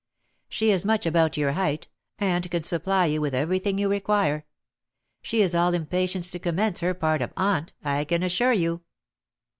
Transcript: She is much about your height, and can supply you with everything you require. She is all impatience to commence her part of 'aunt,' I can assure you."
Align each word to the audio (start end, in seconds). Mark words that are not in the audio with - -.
She 0.49 0.71
is 0.71 0.83
much 0.83 1.05
about 1.05 1.37
your 1.37 1.51
height, 1.51 1.87
and 2.17 2.49
can 2.49 2.63
supply 2.63 3.05
you 3.05 3.21
with 3.21 3.35
everything 3.35 3.77
you 3.77 3.87
require. 3.87 4.47
She 5.21 5.43
is 5.43 5.53
all 5.53 5.75
impatience 5.75 6.31
to 6.31 6.39
commence 6.39 6.79
her 6.79 6.95
part 6.95 7.21
of 7.21 7.31
'aunt,' 7.37 7.73
I 7.83 8.03
can 8.05 8.23
assure 8.23 8.53
you." 8.53 8.81